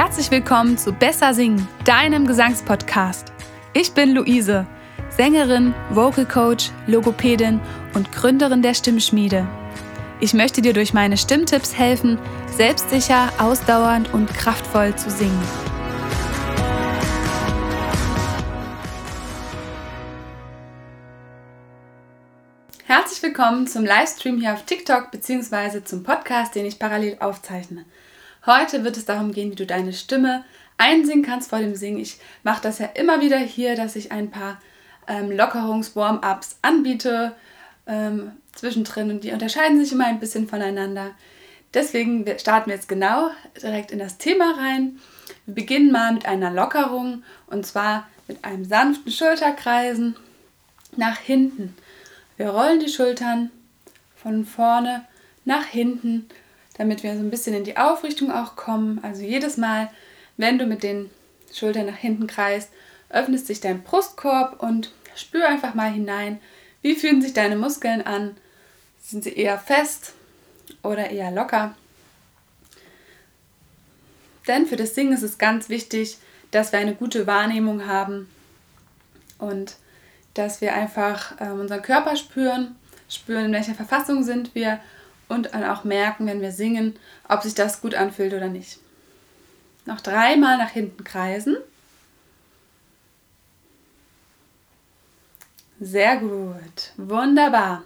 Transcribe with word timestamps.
Herzlich 0.00 0.30
willkommen 0.30 0.78
zu 0.78 0.92
Besser 0.92 1.34
Singen, 1.34 1.66
deinem 1.84 2.24
Gesangspodcast. 2.24 3.32
Ich 3.72 3.94
bin 3.94 4.14
Luise, 4.14 4.64
Sängerin, 5.10 5.74
Vocal 5.90 6.24
Coach, 6.24 6.70
Logopädin 6.86 7.58
und 7.94 8.12
Gründerin 8.12 8.62
der 8.62 8.74
Stimmschmiede. 8.74 9.44
Ich 10.20 10.34
möchte 10.34 10.62
dir 10.62 10.72
durch 10.72 10.94
meine 10.94 11.16
Stimmtipps 11.16 11.76
helfen, 11.76 12.16
selbstsicher, 12.56 13.32
ausdauernd 13.40 14.14
und 14.14 14.32
kraftvoll 14.32 14.94
zu 14.94 15.10
singen. 15.10 15.42
Herzlich 22.84 23.20
willkommen 23.20 23.66
zum 23.66 23.84
Livestream 23.84 24.38
hier 24.38 24.52
auf 24.52 24.64
TikTok 24.64 25.10
bzw. 25.10 25.82
zum 25.82 26.04
Podcast, 26.04 26.54
den 26.54 26.66
ich 26.66 26.78
parallel 26.78 27.16
aufzeichne. 27.18 27.84
Heute 28.48 28.82
wird 28.82 28.96
es 28.96 29.04
darum 29.04 29.32
gehen, 29.32 29.50
wie 29.50 29.56
du 29.56 29.66
deine 29.66 29.92
Stimme 29.92 30.42
einsingen 30.78 31.22
kannst 31.22 31.50
vor 31.50 31.58
dem 31.58 31.74
Singen. 31.74 32.00
Ich 32.00 32.16
mache 32.44 32.62
das 32.62 32.78
ja 32.78 32.86
immer 32.86 33.20
wieder 33.20 33.36
hier, 33.36 33.76
dass 33.76 33.94
ich 33.94 34.10
ein 34.10 34.30
paar 34.30 34.58
ähm, 35.06 35.30
Lockerungs-Warm-Ups 35.30 36.56
anbiete 36.62 37.34
ähm, 37.86 38.32
zwischendrin 38.54 39.10
und 39.10 39.22
die 39.22 39.32
unterscheiden 39.32 39.78
sich 39.78 39.92
immer 39.92 40.06
ein 40.06 40.18
bisschen 40.18 40.48
voneinander. 40.48 41.10
Deswegen 41.74 42.24
starten 42.38 42.70
wir 42.70 42.76
jetzt 42.76 42.88
genau 42.88 43.28
direkt 43.60 43.90
in 43.90 43.98
das 43.98 44.16
Thema 44.16 44.54
rein. 44.56 44.98
Wir 45.44 45.56
beginnen 45.56 45.92
mal 45.92 46.14
mit 46.14 46.24
einer 46.24 46.50
Lockerung 46.50 47.24
und 47.48 47.66
zwar 47.66 48.08
mit 48.28 48.46
einem 48.46 48.64
sanften 48.64 49.12
Schulterkreisen 49.12 50.16
nach 50.96 51.18
hinten. 51.18 51.76
Wir 52.38 52.48
rollen 52.48 52.80
die 52.80 52.88
Schultern 52.88 53.50
von 54.16 54.46
vorne 54.46 55.04
nach 55.44 55.66
hinten 55.66 56.30
damit 56.78 57.02
wir 57.02 57.14
so 57.14 57.20
ein 57.20 57.30
bisschen 57.30 57.54
in 57.54 57.64
die 57.64 57.76
Aufrichtung 57.76 58.30
auch 58.30 58.56
kommen. 58.56 59.00
Also 59.02 59.22
jedes 59.22 59.56
Mal, 59.56 59.90
wenn 60.36 60.58
du 60.58 60.66
mit 60.66 60.82
den 60.82 61.10
Schultern 61.52 61.86
nach 61.86 61.96
hinten 61.96 62.26
kreist, 62.26 62.70
öffnet 63.10 63.44
sich 63.44 63.60
dein 63.60 63.82
Brustkorb 63.82 64.62
und 64.62 64.92
spür 65.16 65.48
einfach 65.48 65.74
mal 65.74 65.90
hinein, 65.90 66.40
wie 66.80 66.94
fühlen 66.94 67.20
sich 67.20 67.34
deine 67.34 67.56
Muskeln 67.56 68.02
an. 68.02 68.36
Sind 69.02 69.24
sie 69.24 69.32
eher 69.32 69.58
fest 69.58 70.12
oder 70.82 71.10
eher 71.10 71.30
locker? 71.30 71.74
Denn 74.46 74.66
für 74.66 74.76
das 74.76 74.94
Singen 74.94 75.12
ist 75.12 75.22
es 75.22 75.38
ganz 75.38 75.68
wichtig, 75.68 76.18
dass 76.50 76.72
wir 76.72 76.78
eine 76.78 76.94
gute 76.94 77.26
Wahrnehmung 77.26 77.86
haben 77.86 78.30
und 79.38 79.76
dass 80.34 80.60
wir 80.60 80.74
einfach 80.74 81.40
äh, 81.40 81.50
unseren 81.50 81.82
Körper 81.82 82.16
spüren, 82.16 82.76
spüren, 83.08 83.46
in 83.46 83.52
welcher 83.52 83.74
Verfassung 83.74 84.22
sind 84.22 84.54
wir 84.54 84.80
und 85.28 85.54
dann 85.54 85.64
auch 85.64 85.84
merken, 85.84 86.26
wenn 86.26 86.40
wir 86.40 86.52
singen, 86.52 86.96
ob 87.28 87.42
sich 87.42 87.54
das 87.54 87.80
gut 87.80 87.94
anfühlt 87.94 88.34
oder 88.34 88.48
nicht. 88.48 88.78
Noch 89.86 90.00
dreimal 90.00 90.58
nach 90.58 90.70
hinten 90.70 91.04
kreisen. 91.04 91.56
Sehr 95.80 96.16
gut. 96.16 96.92
Wunderbar. 96.96 97.82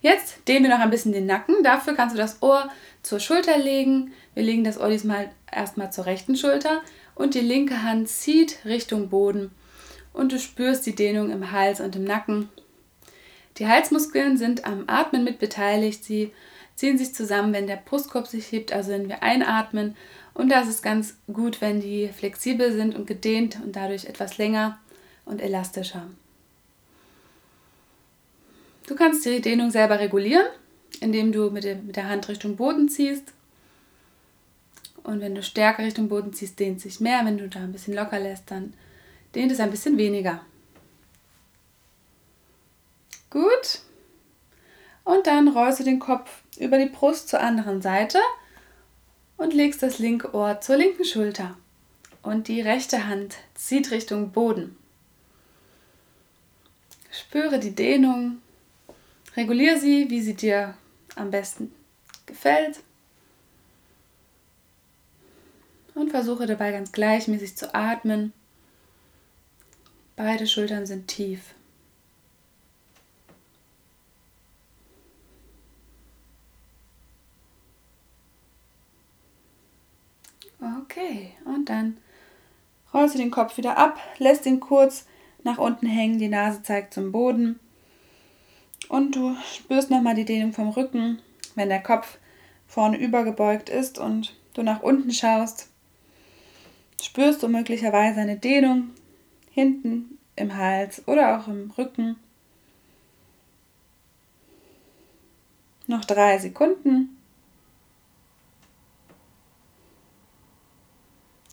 Jetzt 0.00 0.46
dehnen 0.48 0.64
wir 0.64 0.70
noch 0.70 0.82
ein 0.82 0.90
bisschen 0.90 1.12
den 1.12 1.26
Nacken. 1.26 1.62
Dafür 1.62 1.94
kannst 1.94 2.14
du 2.14 2.18
das 2.18 2.42
Ohr 2.42 2.68
zur 3.02 3.20
Schulter 3.20 3.56
legen. 3.56 4.12
Wir 4.34 4.42
legen 4.42 4.64
das 4.64 4.78
Ohr 4.78 4.88
diesmal 4.88 5.30
erstmal 5.50 5.92
zur 5.92 6.06
rechten 6.06 6.36
Schulter 6.36 6.82
und 7.14 7.34
die 7.34 7.40
linke 7.40 7.82
Hand 7.82 8.08
zieht 8.08 8.58
Richtung 8.64 9.08
Boden 9.08 9.50
und 10.12 10.32
du 10.32 10.38
spürst 10.38 10.86
die 10.86 10.94
Dehnung 10.94 11.30
im 11.30 11.52
Hals 11.52 11.80
und 11.80 11.96
im 11.96 12.04
Nacken. 12.04 12.48
Die 13.58 13.66
Halsmuskeln 13.66 14.36
sind 14.36 14.64
am 14.64 14.84
Atmen 14.86 15.24
mit 15.24 15.38
beteiligt. 15.38 16.04
Sie 16.04 16.32
ziehen 16.76 16.98
sich 16.98 17.14
zusammen, 17.14 17.52
wenn 17.52 17.66
der 17.66 17.76
Brustkorb 17.76 18.28
sich 18.28 18.52
hebt, 18.52 18.72
also 18.72 18.92
wenn 18.92 19.08
wir 19.08 19.22
einatmen. 19.22 19.96
Und 20.34 20.50
da 20.50 20.60
ist 20.60 20.82
ganz 20.82 21.16
gut, 21.32 21.60
wenn 21.60 21.80
die 21.80 22.08
flexibel 22.08 22.72
sind 22.72 22.94
und 22.94 23.06
gedehnt 23.06 23.58
und 23.64 23.74
dadurch 23.74 24.04
etwas 24.04 24.38
länger 24.38 24.78
und 25.24 25.40
elastischer. 25.40 26.06
Du 28.86 28.94
kannst 28.94 29.24
die 29.24 29.40
Dehnung 29.40 29.70
selber 29.70 29.98
regulieren, 29.98 30.46
indem 31.00 31.32
du 31.32 31.50
mit 31.50 31.64
der 31.64 32.08
Hand 32.08 32.28
Richtung 32.28 32.56
Boden 32.56 32.88
ziehst. 32.88 33.32
Und 35.02 35.20
wenn 35.20 35.34
du 35.34 35.42
stärker 35.42 35.84
Richtung 35.84 36.08
Boden 36.08 36.32
ziehst, 36.32 36.58
dehnt 36.60 36.80
sich 36.80 37.00
mehr. 37.00 37.24
Wenn 37.24 37.38
du 37.38 37.48
da 37.48 37.60
ein 37.60 37.72
bisschen 37.72 37.94
locker 37.94 38.18
lässt, 38.18 38.50
dann 38.50 38.74
dehnt 39.34 39.50
es 39.50 39.60
ein 39.60 39.70
bisschen 39.70 39.96
weniger. 39.98 40.44
Gut. 43.30 43.80
Und 45.06 45.28
dann 45.28 45.46
rollst 45.46 45.78
du 45.78 45.84
den 45.84 46.00
Kopf 46.00 46.42
über 46.58 46.78
die 46.78 46.88
Brust 46.88 47.28
zur 47.28 47.38
anderen 47.40 47.80
Seite 47.80 48.18
und 49.36 49.54
legst 49.54 49.80
das 49.80 50.00
linke 50.00 50.34
Ohr 50.34 50.60
zur 50.60 50.78
linken 50.78 51.04
Schulter. 51.04 51.56
Und 52.22 52.48
die 52.48 52.60
rechte 52.60 53.06
Hand 53.06 53.36
zieht 53.54 53.92
Richtung 53.92 54.32
Boden. 54.32 54.76
Spüre 57.12 57.60
die 57.60 57.72
Dehnung, 57.72 58.38
reguliere 59.36 59.78
sie, 59.78 60.10
wie 60.10 60.20
sie 60.20 60.34
dir 60.34 60.74
am 61.14 61.30
besten 61.30 61.72
gefällt. 62.26 62.80
Und 65.94 66.10
versuche 66.10 66.46
dabei 66.46 66.72
ganz 66.72 66.90
gleichmäßig 66.90 67.56
zu 67.56 67.72
atmen. 67.72 68.32
Beide 70.16 70.48
Schultern 70.48 70.84
sind 70.84 71.06
tief. 71.06 71.54
Okay, 80.60 81.32
und 81.44 81.68
dann 81.68 81.98
rollst 82.92 83.14
du 83.14 83.18
den 83.18 83.30
Kopf 83.30 83.56
wieder 83.56 83.76
ab, 83.76 83.98
lässt 84.18 84.46
ihn 84.46 84.60
kurz 84.60 85.06
nach 85.42 85.58
unten 85.58 85.86
hängen, 85.86 86.18
die 86.18 86.28
Nase 86.28 86.62
zeigt 86.62 86.94
zum 86.94 87.12
Boden. 87.12 87.60
Und 88.88 89.16
du 89.16 89.36
spürst 89.54 89.90
nochmal 89.90 90.14
die 90.14 90.24
Dehnung 90.24 90.52
vom 90.52 90.70
Rücken, 90.70 91.20
wenn 91.54 91.68
der 91.68 91.82
Kopf 91.82 92.18
vorne 92.66 92.98
übergebeugt 92.98 93.68
ist 93.68 93.98
und 93.98 94.34
du 94.54 94.62
nach 94.62 94.82
unten 94.82 95.12
schaust. 95.12 95.68
Spürst 97.02 97.42
du 97.42 97.48
möglicherweise 97.48 98.20
eine 98.20 98.36
Dehnung 98.36 98.90
hinten 99.50 100.18
im 100.34 100.56
Hals 100.56 101.06
oder 101.06 101.38
auch 101.38 101.48
im 101.48 101.72
Rücken. 101.76 102.16
Noch 105.86 106.04
drei 106.04 106.38
Sekunden. 106.38 107.15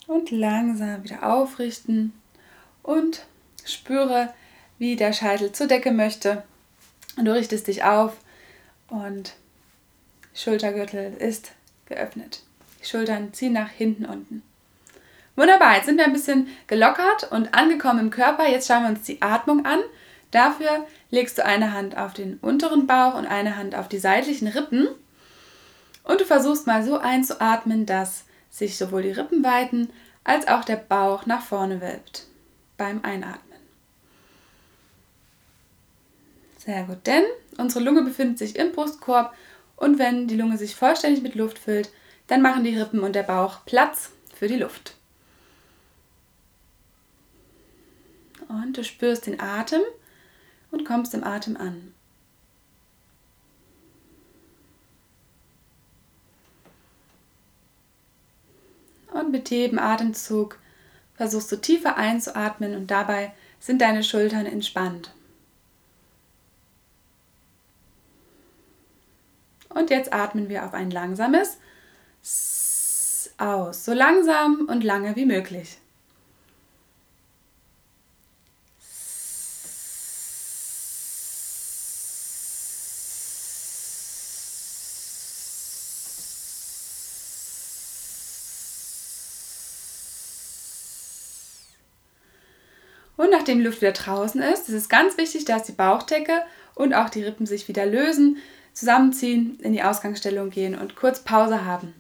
Und 0.08 0.32
langsam 0.32 1.04
wieder 1.04 1.24
aufrichten 1.24 2.14
und 2.82 3.26
spüre, 3.66 4.34
wie 4.78 4.96
der 4.96 5.14
Scheitel 5.14 5.52
zur 5.52 5.68
Decke 5.68 5.92
möchte. 5.92 6.44
Und 7.18 7.26
du 7.26 7.34
richtest 7.34 7.68
dich 7.68 7.84
auf 7.84 8.18
und 8.90 9.34
Schultergürtel 10.34 11.14
ist 11.14 11.52
geöffnet. 11.86 12.42
Die 12.82 12.88
Schultern 12.88 13.34
ziehen 13.34 13.54
nach 13.54 13.70
hinten 13.70 14.06
unten. 14.06 14.44
Wunderbar, 15.36 15.78
jetzt 15.78 15.86
sind 15.86 15.98
wir 15.98 16.06
ein 16.06 16.14
bisschen 16.14 16.48
gelockert 16.68 17.32
und 17.32 17.54
angekommen 17.56 18.00
im 18.00 18.10
Körper. 18.10 18.48
Jetzt 18.48 18.68
schauen 18.68 18.84
wir 18.84 18.90
uns 18.90 19.04
die 19.04 19.22
Atmung 19.22 19.66
an. 19.66 19.80
Dafür 20.32 20.86
legst 21.10 21.38
du 21.38 21.46
eine 21.46 21.74
Hand 21.74 21.98
auf 21.98 22.14
den 22.14 22.38
unteren 22.38 22.88
Bauch 22.88 23.16
und 23.16 23.26
eine 23.26 23.56
Hand 23.56 23.76
auf 23.76 23.88
die 23.88 24.00
seitlichen 24.00 24.48
Rippen. 24.48 24.88
Und 26.04 26.22
du 26.22 26.26
versuchst 26.26 26.68
mal 26.68 26.84
so 26.84 26.98
einzuatmen, 26.98 27.86
dass 27.86 28.26
sich 28.54 28.78
sowohl 28.78 29.02
die 29.02 29.12
Rippen 29.12 29.44
weiten 29.44 29.90
als 30.24 30.48
auch 30.48 30.64
der 30.64 30.76
Bauch 30.76 31.26
nach 31.26 31.42
vorne 31.42 31.82
wölbt 31.82 32.28
beim 32.78 33.04
Einatmen. 33.04 33.60
Sehr 36.60 36.84
gut, 36.84 37.06
denn 37.08 37.24
unsere 37.58 37.84
Lunge 37.84 38.04
befindet 38.04 38.38
sich 38.38 38.56
im 38.56 38.72
Brustkorb 38.72 39.36
und 39.76 39.98
wenn 39.98 40.28
die 40.28 40.38
Lunge 40.38 40.58
sich 40.58 40.76
vollständig 40.76 41.24
mit 41.24 41.36
Luft 41.36 41.58
füllt, 41.58 41.92
dann 42.28 42.42
machen 42.42 42.64
die 42.64 42.78
Rippen 42.78 43.02
und 43.02 43.16
der 43.16 43.24
Bauch 43.24 43.66
Platz 43.66 44.12
für 44.34 44.48
die 44.48 44.58
Luft. 44.58 44.96
Und 48.48 48.78
du 48.78 48.84
spürst 48.84 49.26
den 49.26 49.40
Atem 49.40 49.82
und 50.72 50.86
kommst 50.86 51.14
im 51.16 51.24
Atem 51.24 51.58
an. 51.58 51.94
Und 59.14 59.32
mit 59.32 59.50
jedem 59.52 59.78
Atemzug 59.78 60.58
versuchst 61.14 61.52
du 61.52 61.58
tiefer 61.58 61.98
einzuatmen 61.98 62.76
und 62.76 62.90
dabei 62.90 63.32
sind 63.60 63.80
deine 63.82 64.04
Schultern 64.04 64.46
entspannt. 64.46 65.14
Und 69.70 69.90
jetzt 69.90 70.14
atmen 70.14 70.50
wir 70.50 70.66
auf 70.66 70.74
ein 70.74 70.92
langsames 70.92 71.58
aus, 73.38 73.86
so 73.86 73.94
langsam 73.94 74.68
und 74.68 74.84
lange 74.84 75.16
wie 75.16 75.26
möglich. 75.26 75.78
Und 93.24 93.30
nachdem 93.30 93.60
die 93.60 93.64
Luft 93.64 93.80
wieder 93.80 93.94
draußen 93.94 94.42
ist, 94.42 94.68
ist 94.68 94.76
es 94.76 94.90
ganz 94.90 95.18
wichtig, 95.18 95.46
dass 95.46 95.64
die 95.64 95.72
Bauchdecke 95.72 96.42
und 96.76 96.94
auch 96.94 97.10
die 97.10 97.24
Rippen 97.24 97.46
sich 97.46 97.70
wieder 97.70 97.86
lösen, 97.86 98.36
zusammenziehen, 98.74 99.58
in 99.62 99.72
die 99.72 99.82
Ausgangsstellung 99.82 100.50
gehen 100.50 100.78
und 100.78 100.98
kurz 100.98 101.22
Pause 101.22 101.64
haben. 101.64 101.94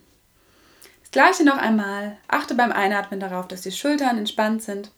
Das 0.99 1.11
gleiche 1.11 1.45
noch 1.45 1.57
einmal. 1.57 2.17
Achte 2.27 2.55
beim 2.55 2.73
Einatmen 2.73 3.21
darauf, 3.21 3.47
dass 3.47 3.61
die 3.61 3.71
Schultern 3.71 4.17
entspannt 4.17 4.63
sind. 4.63 4.91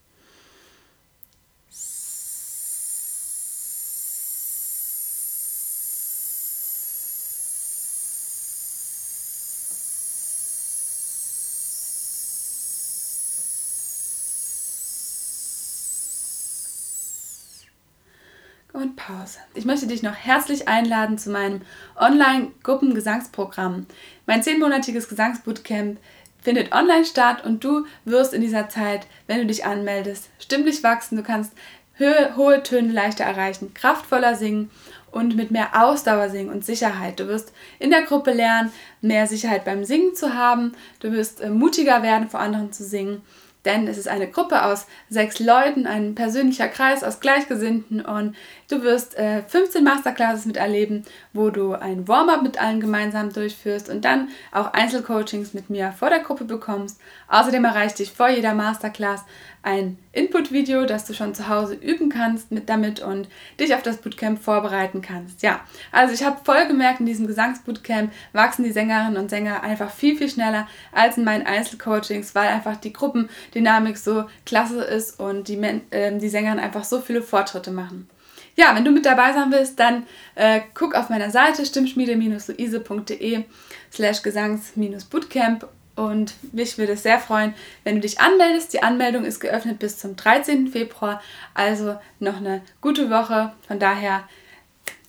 und 18.75 18.95
Pause. 19.15 19.39
Ich 19.53 19.65
möchte 19.65 19.87
dich 19.87 20.03
noch 20.03 20.15
herzlich 20.15 20.67
einladen 20.67 21.17
zu 21.17 21.29
meinem 21.29 21.61
Online-Gruppengesangsprogramm. 21.97 23.85
Mein 24.25 24.43
zehnmonatiges 24.43 25.07
Gesangsbootcamp 25.07 25.99
findet 26.41 26.73
online 26.73 27.05
statt 27.05 27.43
und 27.45 27.63
du 27.63 27.85
wirst 28.03 28.33
in 28.33 28.41
dieser 28.41 28.69
Zeit, 28.69 29.07
wenn 29.27 29.39
du 29.39 29.45
dich 29.45 29.65
anmeldest, 29.65 30.29
stimmlich 30.39 30.83
wachsen. 30.83 31.17
Du 31.17 31.23
kannst 31.23 31.53
Höhe, 31.93 32.35
hohe 32.35 32.61
Töne 32.61 32.91
leichter 32.91 33.23
erreichen, 33.23 33.73
kraftvoller 33.73 34.35
singen 34.35 34.69
und 35.11 35.37
mit 35.37 35.49
mehr 35.49 35.81
Ausdauer 35.81 36.29
singen 36.29 36.49
und 36.49 36.65
Sicherheit. 36.65 37.19
Du 37.19 37.27
wirst 37.27 37.53
in 37.79 37.89
der 37.89 38.01
Gruppe 38.01 38.33
lernen, 38.33 38.71
mehr 39.01 39.27
Sicherheit 39.27 39.63
beim 39.63 39.85
Singen 39.85 40.13
zu 40.13 40.33
haben. 40.33 40.73
Du 40.99 41.13
wirst 41.13 41.39
äh, 41.39 41.49
mutiger 41.49 42.03
werden, 42.03 42.29
vor 42.29 42.41
anderen 42.41 42.73
zu 42.73 42.83
singen 42.83 43.21
denn 43.65 43.87
es 43.87 43.97
ist 43.97 44.07
eine 44.07 44.29
Gruppe 44.29 44.63
aus 44.63 44.87
sechs 45.09 45.39
Leuten, 45.39 45.87
ein 45.87 46.15
persönlicher 46.15 46.67
Kreis 46.67 47.03
aus 47.03 47.19
Gleichgesinnten 47.19 48.01
und 48.01 48.35
du 48.69 48.83
wirst 48.83 49.17
äh, 49.17 49.43
15 49.43 49.83
Masterclasses 49.83 50.45
miterleben, 50.45 51.03
wo 51.33 51.49
du 51.49 51.73
ein 51.73 52.07
Warm-up 52.07 52.41
mit 52.43 52.61
allen 52.61 52.79
gemeinsam 52.79 53.33
durchführst 53.33 53.89
und 53.89 54.05
dann 54.05 54.29
auch 54.51 54.73
Einzelcoachings 54.73 55.53
mit 55.53 55.69
mir 55.69 55.91
vor 55.91 56.09
der 56.09 56.19
Gruppe 56.19 56.45
bekommst. 56.45 56.99
Außerdem 57.27 57.65
erreicht 57.65 57.99
dich 57.99 58.11
vor 58.11 58.29
jeder 58.29 58.53
Masterclass 58.53 59.23
ein 59.65 59.97
Input-Video, 60.11 60.85
das 60.85 61.05
du 61.05 61.13
schon 61.13 61.33
zu 61.33 61.49
Hause 61.49 61.73
üben 61.73 62.09
kannst 62.09 62.51
mit 62.51 62.69
damit 62.69 62.99
und 62.99 63.27
dich 63.59 63.73
auf 63.73 63.81
das 63.81 63.97
Bootcamp 63.97 64.39
vorbereiten 64.39 65.01
kannst. 65.01 65.41
Ja, 65.41 65.61
also 65.91 66.13
ich 66.13 66.23
habe 66.23 66.39
voll 66.43 66.67
gemerkt, 66.67 66.99
in 66.99 67.07
diesem 67.07 67.25
Gesangsbootcamp 67.25 68.11
wachsen 68.31 68.63
die 68.63 68.71
Sängerinnen 68.71 69.17
und 69.17 69.29
Sänger 69.31 69.63
einfach 69.63 69.89
viel, 69.89 70.15
viel 70.15 70.29
schneller 70.29 70.67
als 70.91 71.17
in 71.17 71.23
meinen 71.23 71.47
Einzelcoachings, 71.47 72.35
weil 72.35 72.47
einfach 72.47 72.77
die 72.77 72.93
Gruppendynamik 72.93 73.97
so 73.97 74.25
klasse 74.45 74.83
ist 74.83 75.19
und 75.19 75.47
die, 75.47 75.57
äh, 75.57 76.15
die 76.15 76.29
Sängerinnen 76.29 76.63
einfach 76.63 76.83
so 76.83 77.01
viele 77.01 77.23
Fortschritte 77.23 77.71
machen. 77.71 78.07
Ja, 78.55 78.73
wenn 78.75 78.85
du 78.85 78.91
mit 78.91 79.05
dabei 79.05 79.33
sein 79.33 79.51
willst, 79.51 79.79
dann 79.79 80.05
äh, 80.35 80.61
guck 80.75 80.95
auf 80.95 81.09
meiner 81.09 81.31
Seite 81.31 81.65
stimmschmiede-luise.de 81.65 83.43
slash 83.91 84.21
gesangs-bootcamp 84.21 85.67
und 85.95 86.33
mich 86.53 86.77
würde 86.77 86.93
es 86.93 87.03
sehr 87.03 87.19
freuen, 87.19 87.53
wenn 87.83 87.95
du 87.95 88.01
dich 88.01 88.19
anmeldest. 88.19 88.73
Die 88.73 88.83
Anmeldung 88.83 89.23
ist 89.23 89.39
geöffnet 89.39 89.79
bis 89.79 89.97
zum 89.97 90.15
13. 90.15 90.67
Februar, 90.67 91.21
also 91.53 91.97
noch 92.19 92.37
eine 92.37 92.61
gute 92.81 93.09
Woche. 93.09 93.53
Von 93.67 93.79
daher 93.79 94.23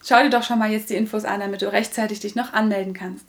schau 0.05 0.23
dir 0.23 0.31
doch 0.31 0.44
schon 0.44 0.59
mal 0.59 0.71
jetzt 0.71 0.91
die 0.91 0.94
Infos 0.94 1.25
an, 1.25 1.41
damit 1.41 1.62
du 1.62 1.73
rechtzeitig 1.73 2.21
dich 2.21 2.37
noch 2.37 2.53
anmelden 2.53 2.94
kannst. 2.94 3.27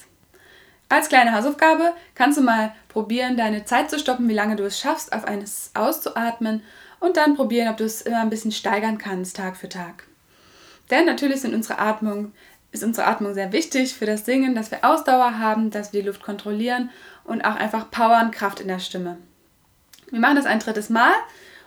Als 0.89 1.09
kleine 1.09 1.33
Hausaufgabe 1.33 1.93
kannst 2.15 2.37
du 2.37 2.43
mal 2.43 2.73
probieren, 2.87 3.35
deine 3.35 3.65
Zeit 3.65 3.89
zu 3.89 3.99
stoppen, 3.99 4.29
wie 4.29 4.33
lange 4.33 4.55
du 4.55 4.63
es 4.63 4.79
schaffst, 4.79 5.11
auf 5.11 5.25
eines 5.25 5.71
auszuatmen 5.73 6.63
und 6.99 7.17
dann 7.17 7.35
probieren, 7.35 7.69
ob 7.69 7.77
du 7.77 7.83
es 7.83 8.01
immer 8.01 8.21
ein 8.21 8.29
bisschen 8.29 8.51
steigern 8.51 8.97
kannst, 8.97 9.35
Tag 9.35 9.57
für 9.57 9.67
Tag. 9.67 10.05
Denn 10.89 11.05
natürlich 11.05 11.41
sind 11.41 11.53
unsere 11.53 11.79
Atmung, 11.79 12.31
ist 12.77 12.83
unsere 12.83 13.07
Atmung 13.07 13.33
sehr 13.33 13.51
wichtig 13.51 13.93
für 13.93 14.05
das 14.05 14.25
Singen, 14.25 14.55
dass 14.55 14.71
wir 14.71 14.83
Ausdauer 14.83 15.39
haben, 15.39 15.71
dass 15.71 15.93
wir 15.93 16.01
die 16.01 16.07
Luft 16.07 16.21
kontrollieren 16.21 16.89
und 17.23 17.41
auch 17.41 17.55
einfach 17.55 17.89
Power 17.91 18.21
und 18.23 18.31
Kraft 18.31 18.59
in 18.59 18.67
der 18.67 18.79
Stimme. 18.79 19.17
Wir 20.09 20.19
machen 20.19 20.35
das 20.35 20.45
ein 20.45 20.59
drittes 20.59 20.89
Mal 20.89 21.11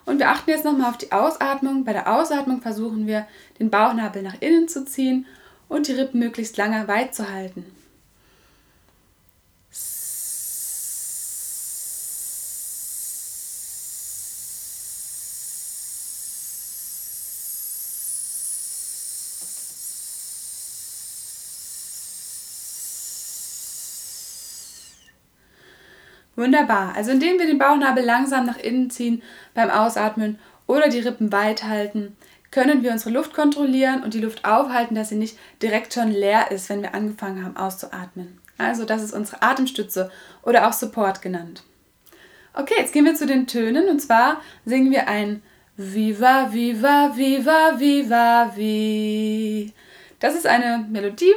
und 0.07 0.19
wir 0.19 0.31
achten 0.31 0.51
jetzt 0.51 0.65
nochmal 0.65 0.91
auf 0.91 0.99
die 0.99 1.13
Ausatmung. 1.13 1.85
Bei 1.85 1.93
der 1.93 2.13
Ausatmung 2.13 2.63
versuchen 2.63 3.07
wir, 3.07 3.27
den 3.59 3.71
Bauchnabel 3.71 4.23
nach 4.23 4.41
innen 4.41 4.69
zu 4.69 4.85
ziehen 4.85 5.27
und 5.69 5.89
die 5.89 5.93
Rippen 5.93 6.21
möglichst 6.21 6.57
lange 6.57 6.89
weit 6.89 7.15
zu 7.15 7.31
halten. 7.31 7.65
Wunderbar. 26.41 26.95
Also 26.97 27.11
indem 27.11 27.39
wir 27.39 27.45
den 27.45 27.59
Bauchnabel 27.59 28.03
langsam 28.03 28.47
nach 28.47 28.57
innen 28.57 28.89
ziehen 28.89 29.23
beim 29.53 29.69
Ausatmen 29.69 30.39
oder 30.67 30.89
die 30.89 31.01
Rippen 31.01 31.31
weit 31.33 31.65
halten, 31.65 32.17
können 32.51 32.83
wir 32.83 32.93
unsere 32.93 33.11
Luft 33.11 33.35
kontrollieren 33.35 34.03
und 34.03 34.15
die 34.15 34.23
Luft 34.23 34.47
aufhalten, 34.47 34.95
dass 34.95 35.11
sie 35.11 35.17
nicht 35.17 35.39
direkt 35.61 35.93
schon 35.93 36.11
leer 36.11 36.51
ist, 36.51 36.71
wenn 36.71 36.81
wir 36.81 36.95
angefangen 36.95 37.45
haben 37.45 37.59
auszuatmen. 37.59 38.41
Also 38.57 38.87
das 38.87 39.03
ist 39.03 39.13
unsere 39.13 39.43
Atemstütze 39.43 40.11
oder 40.43 40.67
auch 40.67 40.73
Support 40.73 41.21
genannt. 41.21 41.63
Okay, 42.55 42.75
jetzt 42.79 42.95
gehen 42.95 43.05
wir 43.05 43.15
zu 43.15 43.27
den 43.27 43.47
Tönen 43.47 43.91
und 43.91 44.01
zwar 44.01 44.41
singen 44.65 44.91
wir 44.91 45.09
ein 45.09 45.43
Viva, 45.77 46.55
Viva, 46.55 47.13
Viva, 47.17 47.79
Viva, 47.79 48.53
Vi. 48.57 49.75
Das 50.21 50.35
ist 50.35 50.47
eine 50.47 50.87
Melodie, 50.91 51.35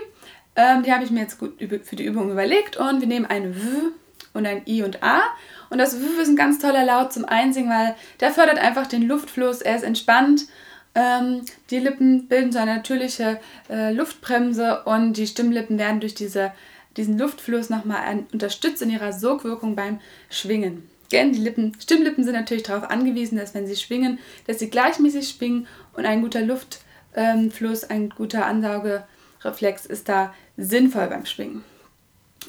ähm, 0.55 0.81
die 0.83 0.93
habe 0.93 1.03
ich 1.03 1.11
mir 1.11 1.19
jetzt 1.19 1.39
gut 1.39 1.59
für 1.83 1.97
die 1.97 2.05
Übung 2.05 2.31
überlegt 2.31 2.77
und 2.77 3.01
wir 3.01 3.07
nehmen 3.07 3.25
ein 3.25 3.53
V 3.53 3.91
und 4.33 4.45
ein 4.45 4.63
I 4.67 4.83
und 4.83 5.03
A. 5.03 5.21
Und 5.69 5.77
das 5.77 5.99
W 5.99 6.21
ist 6.21 6.27
ein 6.27 6.35
ganz 6.35 6.59
toller 6.59 6.85
Laut 6.85 7.13
zum 7.13 7.25
Einsingen, 7.25 7.69
weil 7.69 7.95
der 8.19 8.31
fördert 8.31 8.59
einfach 8.59 8.87
den 8.87 9.03
Luftfluss, 9.03 9.61
er 9.61 9.75
ist 9.75 9.83
entspannt. 9.83 10.47
Ähm, 10.95 11.41
die 11.69 11.79
Lippen 11.79 12.27
bilden 12.27 12.51
so 12.51 12.59
eine 12.59 12.75
natürliche 12.75 13.39
äh, 13.69 13.91
Luftbremse 13.91 14.83
und 14.83 15.13
die 15.13 15.27
Stimmlippen 15.27 15.79
werden 15.79 15.99
durch 15.99 16.13
diese, 16.13 16.51
diesen 16.97 17.17
Luftfluss 17.17 17.69
nochmal 17.69 18.25
unterstützt 18.31 18.81
in 18.81 18.91
ihrer 18.91 19.13
Sogwirkung 19.13 19.75
beim 19.75 19.99
Schwingen. 20.29 20.87
Denn 21.11 21.31
die 21.31 21.39
Lippen, 21.39 21.75
Stimmlippen 21.79 22.23
sind 22.23 22.33
natürlich 22.33 22.63
darauf 22.63 22.89
angewiesen, 22.89 23.37
dass 23.37 23.53
wenn 23.53 23.67
sie 23.67 23.75
schwingen, 23.75 24.19
dass 24.47 24.59
sie 24.59 24.69
gleichmäßig 24.69 25.29
schwingen 25.29 25.67
und 25.93 26.05
ein 26.05 26.21
guter 26.21 26.41
Luftfluss, 26.41 27.83
ähm, 27.83 27.89
ein 27.89 28.09
guter 28.09 28.45
Ansaugereflex 28.45 29.85
ist 29.85 30.09
da 30.09 30.33
sinnvoll 30.57 31.07
beim 31.07 31.25
Schwingen. 31.25 31.63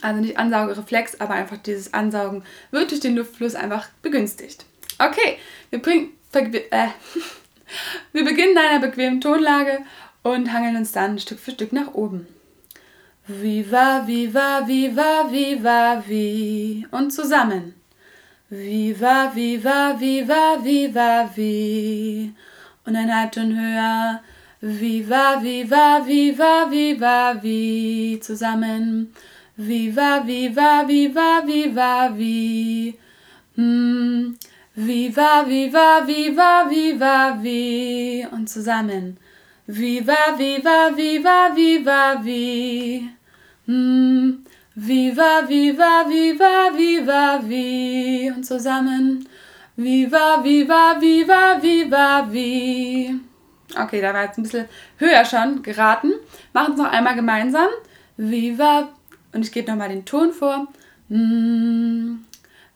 Also 0.01 0.21
nicht 0.21 0.39
Ansaugereflex, 0.39 1.21
aber 1.21 1.35
einfach 1.35 1.57
dieses 1.59 1.95
Ansaugen 1.95 2.43
wird 2.71 2.91
durch 2.91 3.01
den 3.01 3.17
Luftfluss 3.17 3.55
einfach 3.55 3.89
begünstigt. 4.03 4.65
Okay, 4.99 5.39
wir, 5.71 5.81
bring, 5.81 6.13
äh, 6.33 6.89
wir 8.13 8.25
beginnen 8.25 8.53
in 8.53 8.59
einer 8.59 8.81
bequemen 8.81 9.21
Tonlage 9.21 9.79
und 10.23 10.53
hangeln 10.53 10.77
uns 10.77 10.93
dann 10.93 11.19
Stück 11.19 11.39
für 11.39 11.53
Stück 11.53 11.73
nach 11.73 11.95
oben. 11.95 12.27
Viva, 13.27 14.07
viva, 14.07 14.67
viva, 14.67 15.31
viva, 15.31 16.03
vi. 16.07 16.87
Und 16.91 17.11
zusammen. 17.11 17.75
Viva, 18.51 19.33
viva, 19.35 19.97
viva, 19.99 20.59
viva, 20.63 21.31
vi. 21.35 22.35
Und 22.85 22.97
ein 22.97 23.15
Halbton 23.15 23.59
höher. 23.59 24.21
Viva, 24.61 25.43
viva, 25.43 26.07
viva, 26.07 26.71
viva, 26.71 27.43
vi. 27.43 28.21
Zusammen. 28.23 29.15
Viva, 29.57 30.21
viva, 30.21 30.83
viva, 30.85 31.41
viva, 31.47 32.09
vi. 32.09 32.99
Hm. 33.57 34.35
Viva, 34.75 35.45
viva, 35.45 36.01
viva, 36.05 36.65
viva, 36.69 37.39
vi. 37.41 38.27
Und 38.33 38.49
zusammen. 38.49 39.17
Viva, 39.67 40.35
viva, 40.37 40.91
viva, 40.97 41.55
viva, 41.55 42.21
vi. 42.21 43.09
Hm. 43.67 44.45
Viva, 44.75 45.43
viva, 45.47 46.05
viva, 46.09 46.71
viva, 46.77 47.39
vi. 47.39 48.33
Und 48.35 48.45
zusammen. 48.45 49.29
Viva, 49.77 50.43
viva, 50.43 50.99
viva, 51.01 51.61
viva, 51.63 52.27
vi. 52.29 53.21
Okay, 53.77 54.01
da 54.01 54.13
war 54.13 54.25
jetzt 54.25 54.39
ein 54.39 54.43
bisschen 54.43 54.69
höher 54.99 55.25
schon 55.25 55.63
geraten. 55.63 56.13
Machen 56.53 56.73
es 56.73 56.79
noch 56.79 56.91
einmal 56.91 57.15
gemeinsam. 57.15 57.69
Viva, 58.17 58.89
und 59.35 59.43
ich 59.43 59.53
gebe 59.53 59.71
nochmal 59.71 59.89
den 59.89 60.05
Ton 60.05 60.33
vor. 60.33 60.69
Mm, 61.09 62.25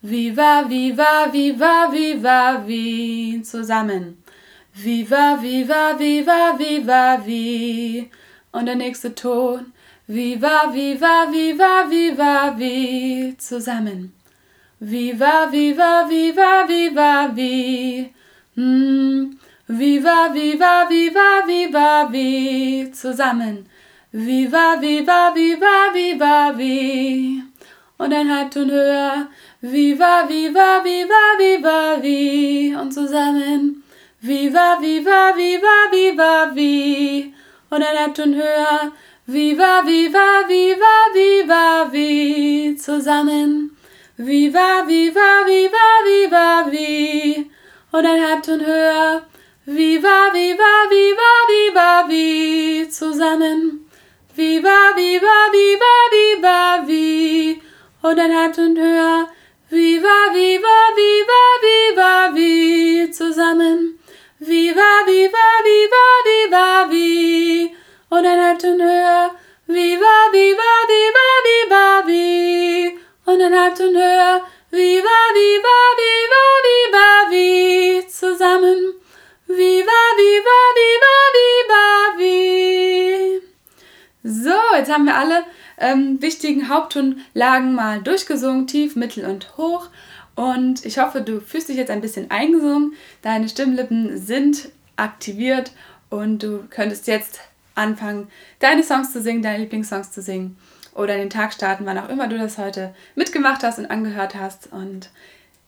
viva, 0.03 0.69
viva, 0.69 1.33
viva, 1.33 1.89
viva, 1.93 2.63
wie. 2.67 3.43
Zusammen. 3.43 4.23
Viva, 4.75 5.39
viva, 5.41 5.99
viva, 5.99 6.59
viva, 6.59 7.23
wie. 7.25 8.11
Und 8.53 8.67
der 8.67 8.77
nächste 8.77 9.15
Ton. 9.15 9.73
Viva, 10.07 10.73
viva, 10.73 11.29
viva, 11.31 11.87
viva, 11.89 12.55
wie. 12.59 13.37
Zusammen. 13.39 14.13
Viva, 14.81 15.49
viva, 15.51 16.07
viva, 16.09 16.67
viva, 16.69 17.31
wie. 17.35 18.13
Mm, 18.57 19.39
Viva, 19.71 20.31
viva, 20.33 20.87
viva, 20.89 21.45
viva, 21.47 22.09
wie. 22.11 22.91
Zusammen. 22.91 23.67
Viva, 24.11 24.79
viva, 24.81 25.33
viva, 25.35 25.93
viva, 25.93 26.55
wie. 26.57 27.43
Und 27.99 28.15
ein 28.15 28.31
Halbton 28.31 28.71
höher. 28.71 29.29
Viva, 29.61 30.27
viva, 30.27 30.83
viva, 30.83 31.37
viva, 31.39 32.03
wie. 32.03 32.75
Und 32.75 32.91
zusammen. 32.91 33.83
Viva, 34.23 34.79
viva, 34.81 35.35
viva, 35.37 35.91
viva, 35.93 36.51
wie. 36.55 37.35
Und 37.69 37.83
ein 37.83 37.99
Halbton 37.99 38.35
höher. 38.35 38.93
Viva, 39.27 39.83
viva, 39.85 40.49
viva, 40.49 41.13
viva, 41.13 41.93
wie. 41.93 42.77
Zusammen. 42.77 43.77
Viva, 44.17 44.87
viva, 44.87 45.45
viva, 45.47 45.87
viva, 46.07 46.73
wie. 46.73 47.51
Und 47.93 48.07
ein 48.07 48.27
Halbton 48.27 48.65
höher. 48.65 49.27
Viva, 49.67 50.33
viva, 50.33 50.89
viva, 50.89 51.31
viva, 51.51 52.09
wie. 52.09 52.89
Zusammen. 52.89 53.88
Viva, 54.59 54.93
viva, 54.97 55.37
viva, 55.53 55.93
viva, 56.11 56.85
wie. 56.85 57.63
Und 58.03 58.19
ein 58.19 58.33
Halbton 58.37 58.77
höher. 58.77 59.29
Viva, 59.71 60.17
viva, 60.35 60.77
viva, 60.97 61.43
viva, 61.63 62.35
wie. 62.35 63.09
Zusammen. 63.13 64.01
Viva, 64.41 65.05
viva, 65.07 65.47
viva, 65.63 66.05
viva, 66.27 66.91
wie. 66.91 67.73
Und 68.11 68.27
ein 68.27 68.41
Halbton 68.41 68.81
höher. 68.83 69.31
Viva, 69.69 70.17
viva, 70.33 70.71
viva, 70.91 71.27
viva, 71.47 72.03
wie. 72.09 72.99
Und 73.27 73.41
ein 73.41 73.55
Halbton 73.55 73.95
höher. 73.95 74.43
Viva, 74.73 75.19
viva, 75.39 75.79
viva, 76.01 76.45
viva, 76.67 77.31
wie. 77.31 78.09
Zusammen. 78.09 78.81
Viva, 79.47 80.01
viva, 80.19 80.59
viva, 80.75 81.15
viva. 81.37 81.98
So, 84.31 84.51
jetzt 84.77 84.93
haben 84.93 85.07
wir 85.07 85.17
alle 85.17 85.43
ähm, 85.79 86.21
wichtigen 86.21 86.69
Haupttonlagen 86.69 87.75
mal 87.75 88.03
durchgesungen, 88.03 88.67
tief, 88.67 88.95
mittel 88.95 89.25
und 89.25 89.57
hoch. 89.57 89.89
Und 90.35 90.85
ich 90.85 90.99
hoffe, 90.99 91.23
du 91.23 91.41
fühlst 91.41 91.71
dich 91.71 91.79
jetzt 91.79 91.91
ein 91.91 92.03
bisschen 92.03 92.31
eingesungen. 92.31 92.93
Deine 93.23 93.49
Stimmlippen 93.49 94.19
sind 94.19 94.69
aktiviert 94.97 95.73
und 96.11 96.43
du 96.43 96.65
könntest 96.69 97.07
jetzt 97.07 97.41
anfangen, 97.75 98.29
deine 98.59 98.83
Songs 98.83 99.15
zu 99.15 99.23
singen, 99.23 99.41
deine 99.41 99.61
Lieblingssongs 99.61 100.13
zu 100.13 100.21
singen 100.21 100.59
oder 100.95 101.17
den 101.17 101.31
Tag 101.31 101.55
starten, 101.55 101.87
wann 101.87 101.97
auch 101.97 102.11
immer 102.11 102.29
du 102.29 102.37
das 102.37 102.59
heute 102.59 102.95
mitgemacht 103.15 103.63
hast 103.63 103.79
und 103.79 103.91
angehört 103.91 104.35
hast. 104.35 104.71
Und 104.71 105.09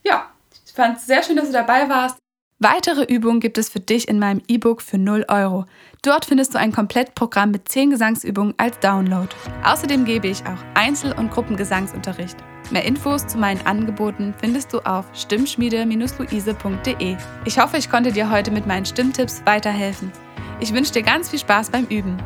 ja, 0.04 0.28
ich 0.66 0.74
fand 0.74 0.98
es 0.98 1.06
sehr 1.06 1.22
schön, 1.22 1.36
dass 1.36 1.46
du 1.46 1.52
dabei 1.54 1.88
warst. 1.88 2.19
Weitere 2.62 3.04
Übungen 3.04 3.40
gibt 3.40 3.56
es 3.56 3.70
für 3.70 3.80
dich 3.80 4.06
in 4.06 4.18
meinem 4.18 4.42
E-Book 4.46 4.82
für 4.82 4.98
0 4.98 5.24
Euro. 5.28 5.64
Dort 6.02 6.26
findest 6.26 6.52
du 6.52 6.58
ein 6.58 6.72
Komplettprogramm 6.72 7.52
mit 7.52 7.70
10 7.70 7.88
Gesangsübungen 7.88 8.52
als 8.58 8.78
Download. 8.80 9.28
Außerdem 9.64 10.04
gebe 10.04 10.28
ich 10.28 10.44
auch 10.44 10.58
Einzel- 10.74 11.14
und 11.14 11.30
Gruppengesangsunterricht. 11.30 12.36
Mehr 12.70 12.84
Infos 12.84 13.26
zu 13.26 13.38
meinen 13.38 13.66
Angeboten 13.66 14.34
findest 14.38 14.74
du 14.74 14.80
auf 14.80 15.06
stimmschmiede-luise.de. 15.14 17.16
Ich 17.46 17.58
hoffe, 17.58 17.78
ich 17.78 17.90
konnte 17.90 18.12
dir 18.12 18.30
heute 18.30 18.50
mit 18.50 18.66
meinen 18.66 18.84
Stimmtipps 18.84 19.40
weiterhelfen. 19.46 20.12
Ich 20.60 20.74
wünsche 20.74 20.92
dir 20.92 21.02
ganz 21.02 21.30
viel 21.30 21.38
Spaß 21.38 21.70
beim 21.70 21.86
Üben. 21.86 22.18